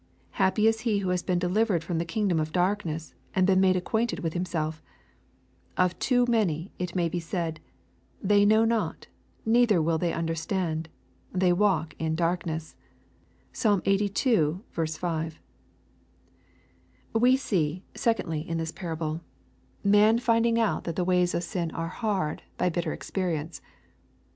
Happy 0.31 0.65
is 0.65 0.79
he 0.79 0.97
who 0.97 1.09
has 1.09 1.21
been 1.21 1.37
delivered 1.37 1.83
from 1.83 1.99
the 1.99 2.05
kingdom 2.05 2.39
of 2.39 2.51
darkness, 2.51 3.13
and 3.35 3.45
been 3.45 3.61
made 3.61 3.75
acquainted 3.75 4.21
with 4.21 4.33
himself 4.33 4.81
1 5.75 5.85
Of 5.85 5.99
too 5.99 6.25
many 6.27 6.71
it 6.79 6.95
may 6.95 7.07
be 7.07 7.19
said," 7.19 7.59
They 8.29 8.43
know 8.43 8.65
not, 8.65 9.05
neither 9.45 9.79
will 9.79 9.99
they 9.99 10.11
under 10.11 10.33
\ 10.35 10.35
stand. 10.43 10.89
They 11.31 11.53
walk 11.53 11.93
on 11.99 12.03
in 12.07 12.15
darkness." 12.15 12.75
(Psalm 13.53 13.81
Ixxxii, 13.81 14.63
5.) 14.97 15.39
We 17.13 17.37
see, 17.37 17.83
secondly, 17.93 18.39
in 18.41 18.57
this 18.57 18.71
parable, 18.71 19.21
man 19.83 20.17
finding 20.17 20.59
out 20.59 20.85
that 20.85 20.97
182 20.97 20.97
EXPOSITORY 20.97 20.97
THOUGHTS. 20.97 20.97
the 20.97 21.05
ways 21.05 21.33
of 21.35 21.43
sin 21.43 21.71
are 21.79 21.99
hard, 21.99 22.41
by 22.57 22.71
hitter 22.71 22.91
experience. 22.91 23.61